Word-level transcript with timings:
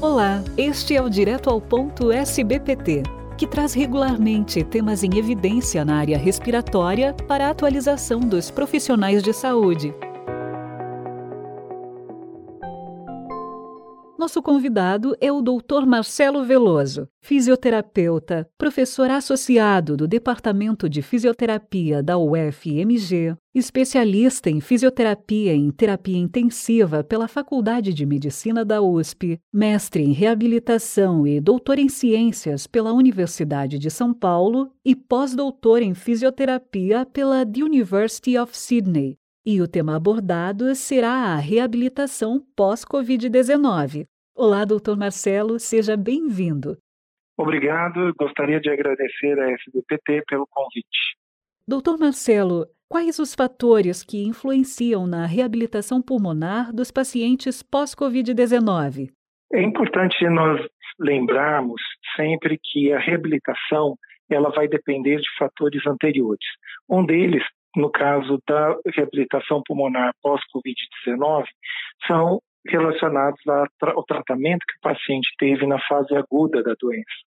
Olá, 0.00 0.44
este 0.56 0.94
é 0.94 1.02
o 1.02 1.10
Direto 1.10 1.50
ao 1.50 1.60
Ponto 1.60 2.12
SBPT, 2.12 3.02
que 3.36 3.48
traz 3.48 3.74
regularmente 3.74 4.62
temas 4.62 5.02
em 5.02 5.18
evidência 5.18 5.84
na 5.84 5.96
área 5.96 6.16
respiratória 6.16 7.12
para 7.26 7.48
a 7.48 7.50
atualização 7.50 8.20
dos 8.20 8.48
profissionais 8.48 9.24
de 9.24 9.32
saúde. 9.32 9.92
Nosso 14.28 14.42
convidado 14.42 15.16
é 15.22 15.32
o 15.32 15.40
Dr. 15.40 15.86
Marcelo 15.86 16.44
Veloso, 16.44 17.08
fisioterapeuta, 17.22 18.46
professor 18.58 19.10
associado 19.10 19.96
do 19.96 20.06
Departamento 20.06 20.86
de 20.86 21.00
Fisioterapia 21.00 22.02
da 22.02 22.18
UFMG, 22.18 23.34
especialista 23.54 24.50
em 24.50 24.60
fisioterapia 24.60 25.54
e 25.54 25.56
em 25.56 25.70
terapia 25.70 26.18
intensiva 26.18 27.02
pela 27.02 27.26
Faculdade 27.26 27.94
de 27.94 28.04
Medicina 28.04 28.66
da 28.66 28.82
USP, 28.82 29.40
mestre 29.50 30.02
em 30.02 30.12
reabilitação 30.12 31.26
e 31.26 31.40
doutor 31.40 31.78
em 31.78 31.88
ciências 31.88 32.66
pela 32.66 32.92
Universidade 32.92 33.78
de 33.78 33.90
São 33.90 34.12
Paulo 34.12 34.70
e 34.84 34.94
pós-doutor 34.94 35.80
em 35.80 35.94
fisioterapia 35.94 37.06
pela 37.06 37.46
The 37.46 37.62
University 37.62 38.36
of 38.36 38.54
Sydney, 38.54 39.16
e 39.46 39.62
o 39.62 39.66
tema 39.66 39.96
abordado 39.96 40.74
será 40.74 41.32
a 41.32 41.36
reabilitação 41.36 42.44
pós-Covid-19. 42.54 44.06
Olá, 44.40 44.64
doutor 44.64 44.96
Marcelo, 44.96 45.58
seja 45.58 45.96
bem-vindo. 45.96 46.76
Obrigado, 47.36 48.14
gostaria 48.16 48.60
de 48.60 48.70
agradecer 48.70 49.36
a 49.36 49.50
SBPT 49.50 50.22
pelo 50.28 50.46
convite. 50.48 51.16
Doutor 51.66 51.98
Marcelo, 51.98 52.64
quais 52.88 53.18
os 53.18 53.34
fatores 53.34 54.04
que 54.04 54.22
influenciam 54.22 55.08
na 55.08 55.26
reabilitação 55.26 56.00
pulmonar 56.00 56.72
dos 56.72 56.92
pacientes 56.92 57.64
pós-Covid-19? 57.64 59.10
É 59.52 59.60
importante 59.60 60.24
nós 60.30 60.64
lembrarmos 61.00 61.82
sempre 62.14 62.60
que 62.62 62.92
a 62.92 63.00
reabilitação 63.00 63.96
ela 64.30 64.50
vai 64.50 64.68
depender 64.68 65.16
de 65.16 65.36
fatores 65.36 65.84
anteriores. 65.84 66.46
Um 66.88 67.04
deles 67.04 67.42
no 67.76 67.90
caso 67.90 68.40
da 68.46 68.76
reabilitação 68.94 69.62
pulmonar 69.66 70.12
pós-Covid-19, 70.22 71.44
são 72.06 72.40
relacionados 72.66 73.40
ao 73.46 74.04
tratamento 74.04 74.64
que 74.66 74.76
o 74.78 74.92
paciente 74.92 75.30
teve 75.38 75.66
na 75.66 75.78
fase 75.86 76.14
aguda 76.14 76.62
da 76.62 76.74
doença. 76.80 77.28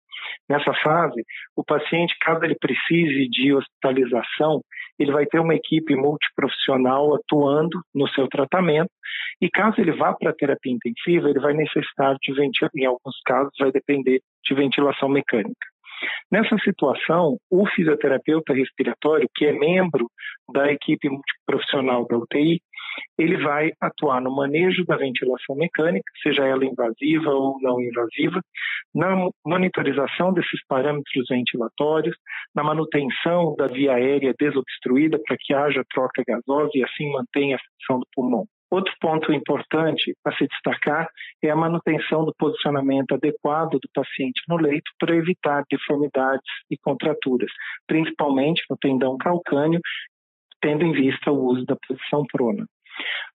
Nessa 0.48 0.72
fase, 0.74 1.24
o 1.54 1.64
paciente, 1.64 2.16
caso 2.20 2.44
ele 2.44 2.56
precise 2.56 3.28
de 3.28 3.52
hospitalização, 3.52 4.62
ele 4.98 5.12
vai 5.12 5.26
ter 5.26 5.38
uma 5.38 5.54
equipe 5.54 5.94
multiprofissional 5.94 7.14
atuando 7.14 7.80
no 7.94 8.08
seu 8.08 8.26
tratamento 8.28 8.90
e 9.40 9.50
caso 9.50 9.80
ele 9.80 9.92
vá 9.92 10.14
para 10.14 10.30
a 10.30 10.34
terapia 10.34 10.72
intensiva, 10.72 11.28
ele 11.28 11.40
vai 11.40 11.52
necessitar 11.52 12.16
de 12.20 12.32
ventilação, 12.32 12.70
em 12.76 12.86
alguns 12.86 13.20
casos 13.24 13.52
vai 13.58 13.70
depender 13.70 14.20
de 14.44 14.54
ventilação 14.54 15.08
mecânica. 15.08 15.66
Nessa 16.30 16.56
situação, 16.58 17.38
o 17.50 17.66
fisioterapeuta 17.66 18.52
respiratório, 18.52 19.28
que 19.34 19.46
é 19.46 19.52
membro 19.52 20.10
da 20.52 20.70
equipe 20.70 21.08
multiprofissional 21.08 22.06
da 22.06 22.18
UTI, 22.18 22.60
ele 23.18 23.36
vai 23.42 23.72
atuar 23.80 24.20
no 24.20 24.34
manejo 24.34 24.84
da 24.84 24.96
ventilação 24.96 25.56
mecânica, 25.56 26.10
seja 26.22 26.44
ela 26.44 26.64
invasiva 26.64 27.30
ou 27.30 27.58
não 27.60 27.80
invasiva, 27.80 28.40
na 28.94 29.28
monitorização 29.44 30.32
desses 30.32 30.64
parâmetros 30.66 31.26
ventilatórios, 31.28 32.16
na 32.54 32.62
manutenção 32.62 33.54
da 33.56 33.66
via 33.66 33.94
aérea 33.94 34.34
desobstruída 34.38 35.18
para 35.24 35.36
que 35.38 35.54
haja 35.54 35.84
troca 35.90 36.22
gasosa 36.26 36.70
e 36.74 36.84
assim 36.84 37.10
mantenha 37.12 37.56
a 37.56 37.60
função 37.60 38.00
do 38.00 38.06
pulmão. 38.14 38.46
Outro 38.70 38.92
ponto 39.00 39.32
importante 39.32 40.12
a 40.24 40.32
se 40.32 40.46
destacar 40.48 41.08
é 41.42 41.50
a 41.50 41.56
manutenção 41.56 42.24
do 42.24 42.34
posicionamento 42.36 43.12
adequado 43.12 43.78
do 43.78 43.88
paciente 43.94 44.42
no 44.48 44.56
leito 44.56 44.90
para 44.98 45.14
evitar 45.14 45.62
deformidades 45.70 46.50
e 46.68 46.76
contraturas, 46.76 47.50
principalmente 47.86 48.64
no 48.68 48.76
tendão 48.76 49.16
calcâneo, 49.18 49.80
tendo 50.60 50.84
em 50.84 50.92
vista 50.92 51.30
o 51.30 51.44
uso 51.44 51.64
da 51.64 51.76
posição 51.76 52.24
prona. 52.32 52.66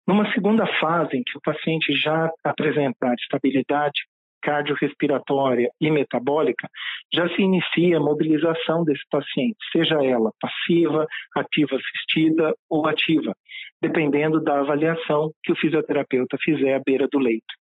Numa 0.07 0.31
segunda 0.33 0.65
fase, 0.79 1.17
em 1.17 1.23
que 1.23 1.37
o 1.37 1.41
paciente 1.41 1.93
já 1.93 2.29
apresentar 2.43 3.13
estabilidade 3.15 4.01
cardiorrespiratória 4.41 5.69
e 5.79 5.91
metabólica, 5.91 6.67
já 7.13 7.29
se 7.29 7.41
inicia 7.41 7.97
a 7.97 7.99
mobilização 7.99 8.83
desse 8.83 9.03
paciente, 9.09 9.57
seja 9.71 10.03
ela 10.03 10.31
passiva, 10.41 11.05
ativa 11.35 11.75
assistida 11.75 12.53
ou 12.69 12.87
ativa, 12.87 13.33
dependendo 13.81 14.41
da 14.41 14.59
avaliação 14.59 15.31
que 15.43 15.51
o 15.51 15.55
fisioterapeuta 15.55 16.37
fizer 16.43 16.73
à 16.73 16.81
beira 16.83 17.07
do 17.11 17.19
leito. 17.19 17.53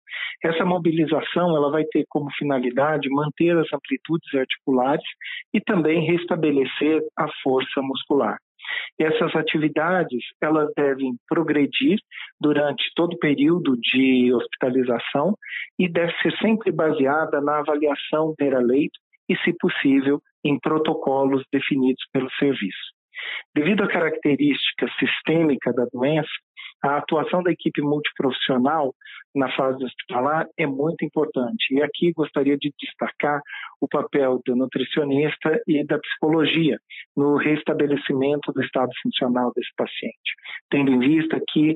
Essa 0.44 0.66
mobilização 0.66 1.56
ela 1.56 1.70
vai 1.70 1.84
ter 1.86 2.06
como 2.09 2.32
finalidade 2.32 3.09
manter 3.09 3.58
as 3.58 3.68
amplitudes 3.74 4.34
articulares 4.34 5.06
e 5.54 5.59
também 5.59 6.06
restabelecer 6.06 7.02
a 7.18 7.28
força 7.44 7.82
muscular. 7.82 8.38
Essas 9.00 9.34
atividades 9.34 10.24
elas 10.42 10.70
devem 10.76 11.16
progredir 11.28 11.98
durante 12.40 12.84
todo 12.96 13.14
o 13.14 13.20
período 13.20 13.78
de 13.78 14.34
hospitalização 14.34 15.36
e 15.78 15.88
deve 15.88 16.12
ser 16.22 16.36
sempre 16.40 16.72
baseada 16.72 17.40
na 17.40 17.59
avaliação 17.59 18.36
beira-leito 18.38 19.00
e, 19.30 19.38
se 19.38 19.54
possível, 19.58 20.22
em 20.44 20.59
protocolos 20.59 21.44
definidos 21.52 22.04
pelo 22.12 22.30
serviço. 22.32 23.00
Devido 23.56 23.84
à 23.84 23.88
característica 23.88 24.88
sistêmica 25.00 25.72
da 25.74 25.86
doença, 25.92 26.30
a 26.81 26.97
atuação 26.97 27.44
da 27.44 27.51
equipe 27.51 27.81
multiprofissional 27.81 28.94
na 29.35 29.51
fase 29.56 29.84
hospitalar 29.84 30.47
é 30.57 30.66
muito 30.66 31.06
importante. 31.06 31.73
E 31.73 31.81
aqui 31.81 32.12
gostaria 32.13 32.57
de 32.57 32.73
destacar 32.79 33.41
o 33.79 33.88
papel 33.88 34.41
do 34.45 34.56
nutricionista 34.56 35.62
e 35.67 35.85
da 35.85 36.00
psicologia 36.00 36.79
no 37.16 37.38
restabelecimento 37.38 38.51
do 38.51 38.62
estado 38.62 38.91
funcional 39.03 39.51
desse 39.56 39.73
paciente, 39.75 40.34
tendo 40.69 40.91
em 40.91 41.00
vista 41.00 41.40
que 41.50 41.75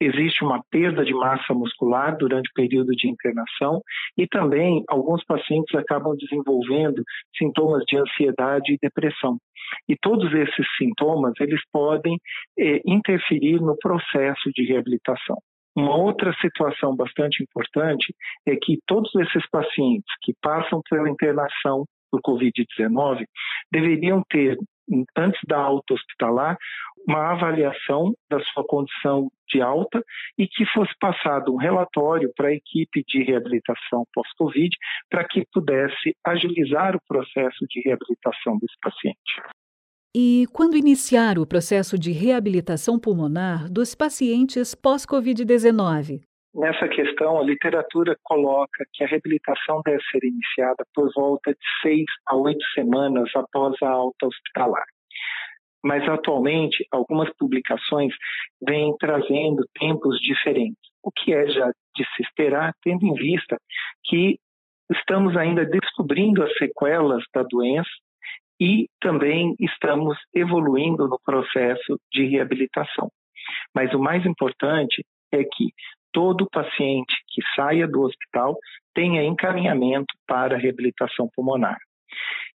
existe 0.00 0.44
uma 0.44 0.62
perda 0.70 1.04
de 1.04 1.14
massa 1.14 1.54
muscular 1.54 2.16
durante 2.16 2.50
o 2.50 2.54
período 2.54 2.92
de 2.92 3.08
internação 3.08 3.80
e 4.16 4.26
também 4.26 4.82
alguns 4.88 5.24
pacientes 5.24 5.74
acabam 5.74 6.16
desenvolvendo 6.16 7.02
sintomas 7.36 7.84
de 7.86 7.96
ansiedade 7.96 8.72
e 8.72 8.78
depressão. 8.80 9.38
E 9.88 9.96
todos 9.96 10.32
esses 10.32 10.66
sintomas, 10.76 11.32
eles 11.40 11.60
podem 11.72 12.18
eh, 12.58 12.80
interferir 12.84 13.60
no 13.60 13.76
processo 13.78 14.50
de 14.54 14.64
reabilitação. 14.64 15.38
Uma 15.76 15.96
outra 15.96 16.32
situação 16.40 16.94
bastante 16.94 17.42
importante 17.42 18.14
é 18.46 18.54
que 18.54 18.78
todos 18.86 19.12
esses 19.16 19.48
pacientes 19.50 20.12
que 20.22 20.32
passam 20.40 20.80
pela 20.88 21.10
internação 21.10 21.84
por 22.10 22.20
Covid-19 22.22 23.24
deveriam 23.72 24.22
ter, 24.30 24.56
antes 25.16 25.40
da 25.46 25.58
alta 25.58 25.94
hospitalar, 25.94 26.56
uma 27.06 27.32
avaliação 27.32 28.14
da 28.30 28.40
sua 28.40 28.64
condição 28.66 29.30
de 29.48 29.60
alta 29.60 30.02
e 30.38 30.46
que 30.48 30.64
fosse 30.66 30.92
passado 30.98 31.52
um 31.52 31.56
relatório 31.56 32.32
para 32.34 32.48
a 32.48 32.54
equipe 32.54 33.04
de 33.06 33.22
reabilitação 33.22 34.06
pós-Covid 34.12 34.70
para 35.10 35.24
que 35.24 35.46
pudesse 35.52 36.16
agilizar 36.24 36.96
o 36.96 37.00
processo 37.06 37.66
de 37.68 37.80
reabilitação 37.80 38.58
desse 38.58 38.76
paciente. 38.80 39.42
E 40.16 40.46
quando 40.52 40.76
iniciar 40.76 41.38
o 41.38 41.46
processo 41.46 41.98
de 41.98 42.12
reabilitação 42.12 42.98
pulmonar 42.98 43.70
dos 43.70 43.94
pacientes 43.94 44.74
pós-Covid-19? 44.74 46.22
Nessa 46.54 46.88
questão, 46.88 47.38
a 47.38 47.42
literatura 47.42 48.16
coloca 48.22 48.84
que 48.92 49.02
a 49.02 49.08
reabilitação 49.08 49.82
deve 49.84 50.02
ser 50.04 50.24
iniciada 50.24 50.84
por 50.94 51.10
volta 51.12 51.50
de 51.52 51.66
seis 51.82 52.06
a 52.26 52.36
oito 52.36 52.64
semanas 52.74 53.28
após 53.34 53.74
a 53.82 53.88
alta 53.88 54.26
hospitalar 54.26 54.84
mas 55.84 56.08
atualmente 56.08 56.86
algumas 56.90 57.30
publicações 57.36 58.14
vêm 58.66 58.96
trazendo 58.98 59.68
tempos 59.78 60.18
diferentes, 60.18 60.80
o 61.02 61.12
que 61.12 61.34
é 61.34 61.46
já 61.46 61.70
de 61.94 62.04
se 62.16 62.22
esperar, 62.22 62.72
tendo 62.82 63.04
em 63.04 63.12
vista 63.12 63.58
que 64.04 64.38
estamos 64.90 65.36
ainda 65.36 65.64
descobrindo 65.66 66.42
as 66.42 66.56
sequelas 66.56 67.22
da 67.34 67.42
doença 67.42 67.90
e 68.58 68.88
também 68.98 69.54
estamos 69.60 70.16
evoluindo 70.34 71.06
no 71.06 71.20
processo 71.22 72.00
de 72.10 72.24
reabilitação. 72.28 73.10
Mas 73.74 73.92
o 73.92 73.98
mais 73.98 74.24
importante 74.24 75.04
é 75.30 75.44
que 75.44 75.70
todo 76.14 76.48
paciente 76.50 77.12
que 77.28 77.42
saia 77.56 77.86
do 77.88 78.02
hospital 78.02 78.56
tenha 78.94 79.24
encaminhamento 79.24 80.14
para 80.26 80.56
reabilitação 80.56 81.28
pulmonar. 81.34 81.76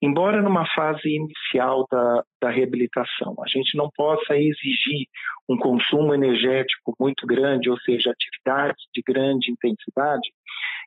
Embora 0.03 0.43
numa 0.43 0.67
fase 0.75 1.09
inicial 1.09 1.87
da, 1.91 2.23
da 2.43 2.51
reabilitação 2.51 3.35
a 3.43 3.49
gente 3.49 3.75
não 3.77 3.89
possa 3.97 4.37
exigir 4.37 5.07
um 5.49 5.57
consumo 5.57 6.13
energético 6.13 6.95
muito 7.01 7.27
grande, 7.27 7.71
ou 7.71 7.79
seja, 7.81 8.11
atividades 8.11 8.85
de 8.95 9.01
grande 9.01 9.51
intensidade, 9.51 10.29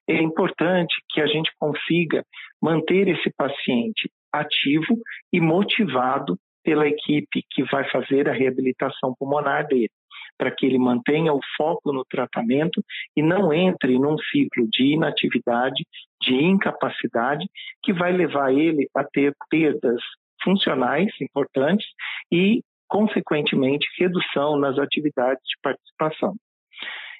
é 0.07 0.21
importante 0.21 0.93
que 1.09 1.21
a 1.21 1.27
gente 1.27 1.51
consiga 1.57 2.23
manter 2.61 3.07
esse 3.07 3.31
paciente 3.35 4.11
ativo 4.31 4.95
e 5.33 5.41
motivado 5.41 6.37
pela 6.63 6.87
equipe 6.87 7.43
que 7.49 7.63
vai 7.63 7.89
fazer 7.89 8.29
a 8.29 8.33
reabilitação 8.33 9.13
pulmonar 9.17 9.67
dele, 9.67 9.91
para 10.37 10.51
que 10.51 10.65
ele 10.65 10.77
mantenha 10.77 11.33
o 11.33 11.39
foco 11.57 11.91
no 11.91 12.05
tratamento 12.05 12.83
e 13.15 13.21
não 13.21 13.53
entre 13.53 13.97
num 13.99 14.17
ciclo 14.17 14.67
de 14.69 14.93
inatividade, 14.93 15.85
de 16.21 16.35
incapacidade, 16.35 17.45
que 17.83 17.93
vai 17.93 18.11
levar 18.11 18.53
ele 18.53 18.87
a 18.95 19.03
ter 19.03 19.33
perdas 19.49 20.01
funcionais 20.43 21.11
importantes 21.21 21.87
e, 22.31 22.61
consequentemente, 22.87 23.87
redução 23.97 24.57
nas 24.57 24.77
atividades 24.77 25.43
de 25.43 25.55
participação. 25.61 26.35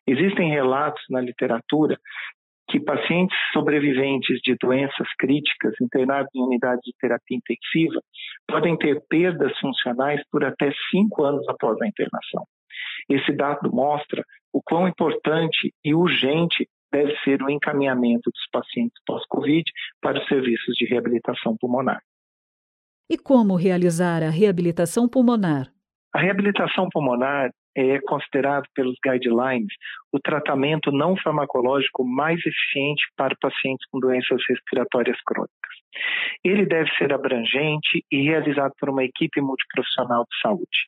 Existem 0.08 0.50
relatos 0.50 1.04
na 1.10 1.22
literatura 1.22 2.00
que 2.70 2.80
pacientes 2.80 3.38
sobreviventes 3.52 4.40
de 4.42 4.56
doenças 4.56 5.08
críticas 5.18 5.74
internados 5.82 6.30
em 6.36 6.42
unidades 6.42 6.82
de 6.84 6.94
terapia 7.00 7.38
intensiva 7.38 8.02
podem 8.48 8.78
ter 8.78 9.02
perdas 9.10 9.58
funcionais 9.60 10.22
por 10.32 10.44
até 10.44 10.72
cinco 10.92 11.24
anos 11.24 11.48
após 11.50 11.82
a 11.82 11.88
internação. 11.88 12.46
Esse 13.10 13.32
dado 13.34 13.72
mostra 13.74 14.24
o 14.54 14.62
quão 14.62 14.88
importante 14.88 15.74
e 15.84 15.94
urgente 15.94 16.68
deve 16.92 17.16
ser 17.24 17.42
o 17.42 17.50
encaminhamento 17.50 18.32
dos 18.32 18.48
pacientes 18.52 19.00
pós-Covid 19.06 19.64
para 20.02 20.20
os 20.20 20.28
serviços 20.28 20.76
de 20.76 20.86
reabilitação 20.86 21.56
pulmonar. 21.60 22.02
E 23.10 23.18
como 23.18 23.56
realizar 23.56 24.22
a 24.22 24.30
reabilitação 24.30 25.08
pulmonar? 25.10 25.72
A 26.14 26.20
reabilitação 26.20 26.88
pulmonar 26.92 27.52
é 27.80 28.00
considerado 28.02 28.66
pelos 28.74 28.96
guidelines 29.04 29.74
o 30.12 30.20
tratamento 30.20 30.92
não 30.92 31.16
farmacológico 31.18 32.04
mais 32.04 32.40
eficiente 32.40 33.04
para 33.16 33.36
pacientes 33.40 33.86
com 33.92 34.00
doenças 34.00 34.42
respiratórias 34.50 35.18
crônicas. 35.26 35.56
Ele 36.44 36.66
deve 36.66 36.90
ser 36.96 37.14
abrangente 37.14 38.04
e 38.12 38.24
realizado 38.24 38.74
por 38.80 38.90
uma 38.90 39.04
equipe 39.04 39.42
multiprofissional 39.42 40.24
de 40.24 40.40
saúde. 40.42 40.88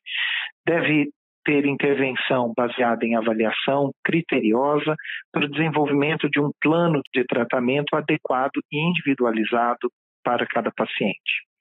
Deve 0.66 1.10
ter 1.44 1.66
intervenção 1.66 2.52
baseada 2.56 3.04
em 3.04 3.16
avaliação 3.16 3.90
criteriosa 4.04 4.94
para 5.32 5.44
o 5.44 5.50
desenvolvimento 5.50 6.28
de 6.30 6.40
um 6.40 6.50
plano 6.60 7.00
de 7.12 7.24
tratamento 7.24 7.96
adequado 7.96 8.60
e 8.70 8.78
individualizado 8.78 9.90
para 10.24 10.46
cada 10.46 10.70
paciente. 10.70 11.51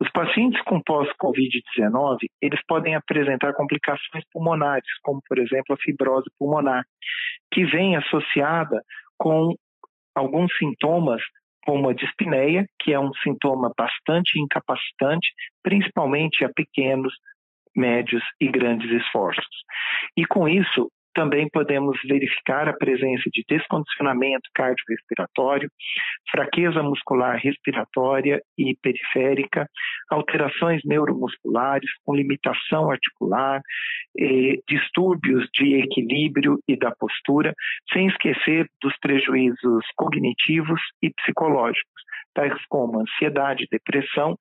Os 0.00 0.10
pacientes 0.10 0.60
com 0.62 0.80
pós-Covid-19, 0.82 2.18
eles 2.40 2.60
podem 2.66 2.94
apresentar 2.94 3.54
complicações 3.54 4.24
pulmonares, 4.32 4.88
como, 5.02 5.20
por 5.26 5.38
exemplo, 5.38 5.74
a 5.74 5.78
fibrose 5.78 6.30
pulmonar, 6.38 6.84
que 7.52 7.64
vem 7.64 7.96
associada 7.96 8.82
com 9.18 9.54
alguns 10.14 10.54
sintomas 10.56 11.22
como 11.64 11.88
a 11.88 11.94
dispneia, 11.94 12.64
que 12.80 12.92
é 12.92 13.00
um 13.00 13.12
sintoma 13.24 13.72
bastante 13.76 14.38
incapacitante, 14.40 15.28
principalmente 15.64 16.44
a 16.44 16.48
pequenos, 16.48 17.12
médios 17.74 18.22
e 18.40 18.48
grandes 18.48 18.90
esforços. 18.90 19.44
E 20.16 20.24
com 20.24 20.48
isso, 20.48 20.88
também 21.16 21.48
podemos 21.48 21.98
verificar 22.06 22.68
a 22.68 22.74
presença 22.74 23.30
de 23.32 23.42
descondicionamento 23.48 24.50
cardiorrespiratório, 24.54 25.70
fraqueza 26.30 26.82
muscular 26.82 27.40
respiratória 27.42 28.40
e 28.58 28.76
periférica, 28.82 29.66
alterações 30.10 30.82
neuromusculares 30.84 31.90
com 32.04 32.14
limitação 32.14 32.90
articular, 32.90 33.62
eh, 34.18 34.58
distúrbios 34.68 35.48
de 35.54 35.76
equilíbrio 35.80 36.58
e 36.68 36.76
da 36.76 36.90
postura, 36.90 37.54
sem 37.90 38.08
esquecer 38.08 38.68
dos 38.82 38.94
prejuízos 38.98 39.86
cognitivos 39.96 40.80
e 41.02 41.10
psicológicos, 41.10 42.02
tais 42.34 42.52
como 42.68 43.00
ansiedade, 43.00 43.66
depressão 43.70 44.36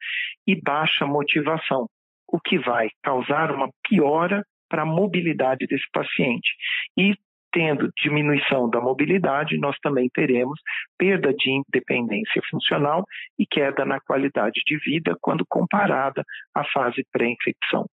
e 0.45 0.59
baixa 0.61 1.05
motivação, 1.05 1.87
o 2.27 2.37
que 2.37 2.59
vai 2.59 2.89
causar 3.01 3.51
uma 3.51 3.69
piora 3.87 4.43
para 4.75 4.81
a 4.81 4.85
mobilidade 4.85 5.65
desse 5.67 5.89
paciente. 5.93 6.49
E 6.97 7.15
tendo 7.49 7.89
diminuição 8.03 8.69
da 8.69 8.81
mobilidade, 8.81 9.57
nós 9.57 9.77
também 9.79 10.09
teremos 10.13 10.59
perda 10.97 11.33
de 11.33 11.49
independência 11.49 12.41
funcional 12.49 13.05
e 13.39 13.45
queda 13.45 13.85
na 13.85 14.01
qualidade 14.01 14.59
de 14.65 14.77
vida 14.79 15.15
quando 15.21 15.45
comparada 15.47 16.21
à 16.53 16.65
fase 16.65 17.05
pré-infecção. 17.09 17.85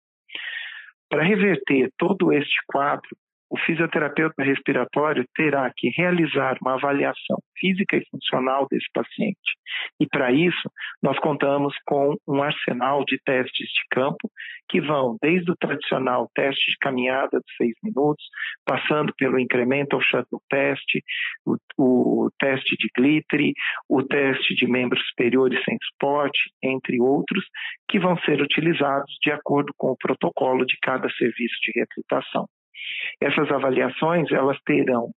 Para 1.08 1.22
reverter 1.22 1.88
todo 1.96 2.32
este 2.32 2.56
quadro, 2.66 3.16
o 3.52 3.58
fisioterapeuta 3.66 4.42
respiratório 4.42 5.26
terá 5.36 5.70
que 5.76 5.90
realizar 5.90 6.56
uma 6.62 6.72
avaliação 6.72 7.36
física 7.58 7.98
e 7.98 8.06
funcional 8.10 8.66
desse 8.70 8.86
paciente. 8.94 9.58
E 10.00 10.06
para 10.06 10.32
isso, 10.32 10.72
nós 11.02 11.18
contamos 11.18 11.74
com 11.86 12.16
um 12.26 12.42
arsenal 12.42 13.04
de 13.04 13.20
testes 13.22 13.68
de 13.68 13.82
campo 13.90 14.30
que 14.70 14.80
vão 14.80 15.18
desde 15.20 15.50
o 15.50 15.56
tradicional 15.56 16.30
teste 16.34 16.70
de 16.70 16.78
caminhada 16.78 17.40
de 17.40 17.56
seis 17.58 17.74
minutos, 17.82 18.24
passando 18.64 19.12
pelo 19.18 19.38
incremental 19.38 20.00
shuttle 20.00 20.40
test, 20.48 20.88
o, 21.44 21.56
o 21.76 22.30
teste 22.38 22.74
de 22.78 22.88
glitter, 22.96 23.52
o 23.86 24.02
teste 24.02 24.54
de 24.54 24.66
membros 24.66 25.06
superiores 25.08 25.62
sem 25.62 25.76
suporte, 25.90 26.40
entre 26.62 26.98
outros, 27.02 27.44
que 27.86 27.98
vão 27.98 28.16
ser 28.20 28.40
utilizados 28.40 29.14
de 29.20 29.30
acordo 29.30 29.74
com 29.76 29.88
o 29.88 29.96
protocolo 29.98 30.64
de 30.64 30.78
cada 30.80 31.06
serviço 31.10 31.56
de 31.62 31.72
reabilitação. 31.74 32.48
Essas 33.20 33.50
avaliações 33.50 34.30
elas 34.30 34.58
terão 34.64 35.10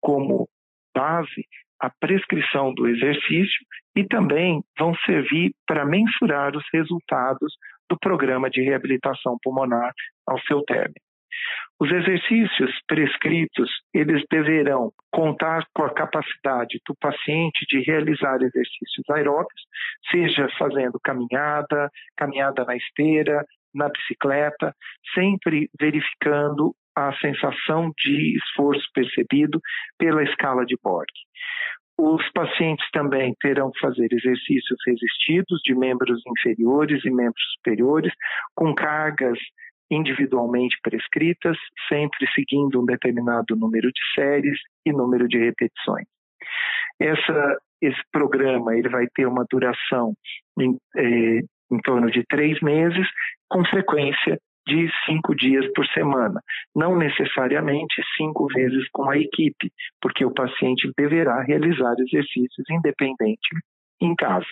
como 0.00 0.48
base 0.94 1.46
a 1.80 1.90
prescrição 1.98 2.74
do 2.74 2.86
exercício 2.88 3.64
e 3.96 4.04
também 4.04 4.62
vão 4.78 4.94
servir 5.06 5.52
para 5.66 5.84
mensurar 5.84 6.56
os 6.56 6.64
resultados 6.72 7.54
do 7.88 7.98
programa 7.98 8.50
de 8.50 8.62
reabilitação 8.62 9.36
pulmonar 9.42 9.92
ao 10.26 10.38
seu 10.42 10.62
término. 10.62 11.00
Os 11.80 11.90
exercícios 11.90 12.70
prescritos, 12.86 13.70
eles 13.94 14.22
deverão 14.30 14.92
contar 15.10 15.64
com 15.74 15.82
a 15.82 15.94
capacidade 15.94 16.78
do 16.86 16.94
paciente 16.96 17.64
de 17.70 17.80
realizar 17.80 18.36
exercícios 18.36 19.08
aeróbicos, 19.10 19.62
seja 20.10 20.46
fazendo 20.58 21.00
caminhada, 21.02 21.90
caminhada 22.16 22.64
na 22.66 22.76
esteira, 22.76 23.44
na 23.74 23.88
bicicleta, 23.88 24.74
sempre 25.14 25.70
verificando 25.80 26.74
a 27.08 27.18
sensação 27.18 27.92
de 27.98 28.36
esforço 28.36 28.86
percebido 28.94 29.60
pela 29.98 30.22
escala 30.22 30.64
de 30.64 30.76
Borg. 30.82 31.08
Os 31.98 32.26
pacientes 32.32 32.88
também 32.92 33.34
terão 33.40 33.70
que 33.70 33.78
fazer 33.78 34.08
exercícios 34.10 34.78
resistidos 34.86 35.60
de 35.62 35.74
membros 35.74 36.22
inferiores 36.26 37.04
e 37.04 37.10
membros 37.10 37.42
superiores, 37.56 38.12
com 38.54 38.74
cargas 38.74 39.38
individualmente 39.90 40.78
prescritas, 40.82 41.58
sempre 41.88 42.26
seguindo 42.34 42.80
um 42.80 42.86
determinado 42.86 43.54
número 43.54 43.88
de 43.88 44.00
séries 44.14 44.58
e 44.86 44.92
número 44.92 45.28
de 45.28 45.38
repetições. 45.38 46.06
Essa, 46.98 47.58
esse 47.82 48.00
programa 48.10 48.74
ele 48.76 48.88
vai 48.88 49.06
ter 49.14 49.26
uma 49.26 49.44
duração 49.50 50.14
em, 50.58 50.78
eh, 50.96 51.40
em 51.70 51.78
torno 51.82 52.10
de 52.10 52.24
três 52.28 52.60
meses, 52.60 53.06
com 53.48 53.64
frequência 53.64 54.38
de 54.66 54.90
cinco 55.06 55.34
dias 55.34 55.66
por 55.74 55.86
semana, 55.88 56.40
não 56.74 56.96
necessariamente 56.96 58.02
cinco 58.16 58.46
vezes 58.48 58.88
com 58.92 59.10
a 59.10 59.18
equipe, 59.18 59.72
porque 60.00 60.24
o 60.24 60.32
paciente 60.32 60.90
deverá 60.96 61.42
realizar 61.42 61.94
exercícios 61.98 62.68
independente 62.70 63.48
em 64.00 64.14
casa. 64.14 64.46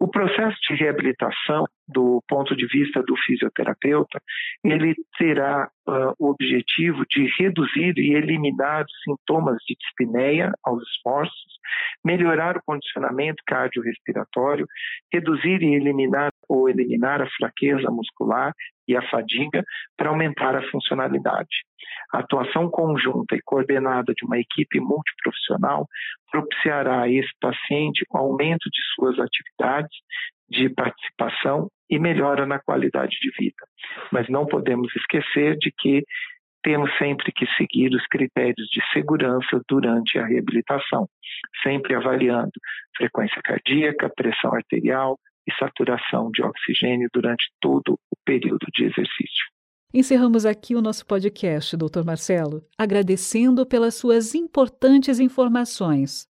O 0.00 0.08
processo 0.08 0.56
de 0.68 0.74
reabilitação, 0.74 1.64
do 1.88 2.22
ponto 2.28 2.54
de 2.56 2.66
vista 2.66 3.02
do 3.02 3.16
fisioterapeuta, 3.16 4.20
ele 4.62 4.94
terá 5.16 5.70
uh, 5.88 6.12
o 6.18 6.30
objetivo 6.30 7.04
de 7.08 7.26
reduzir 7.38 7.96
e 7.96 8.14
eliminar 8.14 8.84
sintomas 9.04 9.56
de 9.66 9.76
dispneia 9.76 10.52
aos 10.64 10.82
esforços, 10.90 11.58
melhorar 12.04 12.56
o 12.56 12.62
condicionamento 12.66 13.42
cardiorrespiratório, 13.46 14.66
reduzir 15.12 15.62
e 15.62 15.74
eliminar 15.74 16.32
ou 16.48 16.68
eliminar 16.68 17.22
a 17.22 17.30
fraqueza 17.38 17.88
muscular 17.90 18.52
e 18.86 18.96
a 18.96 19.02
fadiga 19.10 19.64
para 19.96 20.10
aumentar 20.10 20.56
a 20.56 20.70
funcionalidade. 20.70 21.64
A 22.12 22.18
atuação 22.18 22.70
conjunta 22.70 23.34
e 23.34 23.42
coordenada 23.44 24.12
de 24.14 24.24
uma 24.24 24.38
equipe 24.38 24.80
multiprofissional 24.80 25.86
propiciará 26.30 27.02
a 27.02 27.08
esse 27.08 27.30
paciente 27.40 28.04
o 28.10 28.18
aumento 28.18 28.68
de 28.70 28.80
suas 28.94 29.18
atividades 29.18 29.96
de 30.48 30.68
participação 30.68 31.68
e 31.90 31.98
melhora 31.98 32.46
na 32.46 32.58
qualidade 32.58 33.16
de 33.20 33.30
vida. 33.38 33.66
Mas 34.12 34.28
não 34.28 34.46
podemos 34.46 34.94
esquecer 34.96 35.56
de 35.58 35.72
que 35.76 36.02
temos 36.62 36.90
sempre 36.96 37.30
que 37.30 37.46
seguir 37.58 37.94
os 37.94 38.04
critérios 38.06 38.66
de 38.68 38.80
segurança 38.92 39.60
durante 39.68 40.18
a 40.18 40.24
reabilitação, 40.24 41.06
sempre 41.62 41.94
avaliando 41.94 42.52
frequência 42.96 43.40
cardíaca, 43.42 44.10
pressão 44.16 44.54
arterial, 44.54 45.18
e 45.46 45.52
saturação 45.58 46.30
de 46.30 46.42
oxigênio 46.42 47.08
durante 47.12 47.50
todo 47.60 47.98
o 48.10 48.16
período 48.24 48.66
de 48.72 48.84
exercício. 48.84 49.44
Encerramos 49.92 50.44
aqui 50.44 50.74
o 50.74 50.82
nosso 50.82 51.06
podcast, 51.06 51.76
Dr. 51.76 52.04
Marcelo, 52.04 52.62
agradecendo 52.76 53.64
pelas 53.64 53.94
suas 53.94 54.34
importantes 54.34 55.20
informações. 55.20 56.26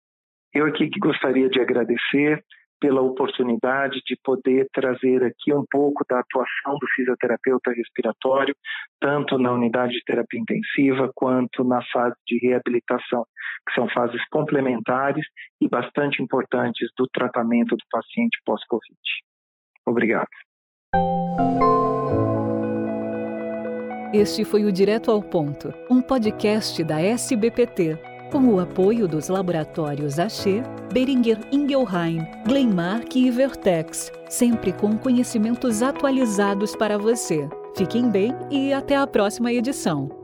Eu 0.53 0.65
aqui 0.65 0.89
que 0.89 0.99
gostaria 0.99 1.49
de 1.49 1.59
agradecer 1.61 2.43
pela 2.83 3.01
oportunidade 3.01 4.01
de 4.05 4.19
poder 4.21 4.67
trazer 4.73 5.23
aqui 5.23 5.53
um 5.53 5.63
pouco 5.71 6.03
da 6.09 6.19
atuação 6.19 6.77
do 6.77 6.85
fisioterapeuta 6.93 7.71
respiratório, 7.71 8.53
tanto 8.99 9.37
na 9.37 9.53
unidade 9.53 9.93
de 9.93 10.03
terapia 10.03 10.41
intensiva 10.41 11.09
quanto 11.15 11.63
na 11.63 11.81
fase 11.93 12.17
de 12.27 12.45
reabilitação, 12.45 13.25
que 13.65 13.73
são 13.73 13.87
fases 13.87 14.21
complementares 14.29 15.25
e 15.61 15.69
bastante 15.69 16.21
importantes 16.21 16.89
do 16.97 17.07
tratamento 17.07 17.77
do 17.77 17.83
paciente 17.89 18.37
pós-Covid. 18.45 18.99
Obrigado. 19.87 20.27
Este 24.13 24.43
foi 24.43 24.65
o 24.65 24.73
Direto 24.73 25.09
ao 25.09 25.23
Ponto, 25.23 25.73
um 25.89 26.01
podcast 26.01 26.83
da 26.83 26.99
SBPT, 27.01 27.97
com 28.33 28.47
o 28.47 28.59
apoio 28.59 29.07
dos 29.07 29.27
laboratórios 29.29 30.17
Axê, 30.17 30.63
Beringer 30.91 31.37
Ingelheim, 31.51 32.25
Glenmark 32.47 33.15
e 33.15 33.29
Vertex, 33.29 34.11
sempre 34.27 34.73
com 34.73 34.97
conhecimentos 34.97 35.83
atualizados 35.83 36.75
para 36.75 36.97
você. 36.97 37.47
Fiquem 37.77 38.09
bem 38.09 38.35
e 38.49 38.73
até 38.73 38.95
a 38.95 39.05
próxima 39.05 39.53
edição. 39.53 40.22